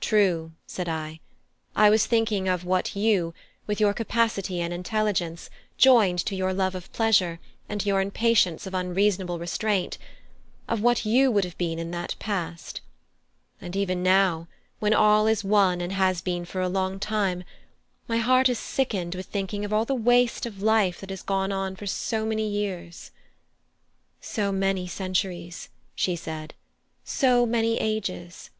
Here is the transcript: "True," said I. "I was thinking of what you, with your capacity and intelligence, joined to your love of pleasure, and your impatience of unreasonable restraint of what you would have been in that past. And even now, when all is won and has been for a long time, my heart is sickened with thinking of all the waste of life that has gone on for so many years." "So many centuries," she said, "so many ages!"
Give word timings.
"True," 0.00 0.52
said 0.64 0.88
I. 0.88 1.18
"I 1.74 1.90
was 1.90 2.06
thinking 2.06 2.46
of 2.46 2.64
what 2.64 2.94
you, 2.94 3.34
with 3.66 3.80
your 3.80 3.92
capacity 3.92 4.60
and 4.60 4.72
intelligence, 4.72 5.50
joined 5.76 6.20
to 6.26 6.36
your 6.36 6.54
love 6.54 6.76
of 6.76 6.92
pleasure, 6.92 7.40
and 7.68 7.84
your 7.84 8.00
impatience 8.00 8.64
of 8.64 8.74
unreasonable 8.74 9.40
restraint 9.40 9.98
of 10.68 10.82
what 10.82 11.04
you 11.04 11.32
would 11.32 11.42
have 11.42 11.58
been 11.58 11.80
in 11.80 11.90
that 11.90 12.14
past. 12.20 12.80
And 13.60 13.74
even 13.74 14.04
now, 14.04 14.46
when 14.78 14.94
all 14.94 15.26
is 15.26 15.42
won 15.42 15.80
and 15.80 15.90
has 15.94 16.20
been 16.20 16.44
for 16.44 16.60
a 16.60 16.68
long 16.68 17.00
time, 17.00 17.42
my 18.06 18.18
heart 18.18 18.48
is 18.48 18.60
sickened 18.60 19.16
with 19.16 19.26
thinking 19.26 19.64
of 19.64 19.72
all 19.72 19.84
the 19.84 19.96
waste 19.96 20.46
of 20.46 20.62
life 20.62 21.00
that 21.00 21.10
has 21.10 21.22
gone 21.24 21.50
on 21.50 21.74
for 21.74 21.86
so 21.86 22.24
many 22.24 22.48
years." 22.48 23.10
"So 24.20 24.52
many 24.52 24.86
centuries," 24.86 25.70
she 25.96 26.14
said, 26.14 26.54
"so 27.02 27.44
many 27.44 27.78
ages!" 27.80 28.50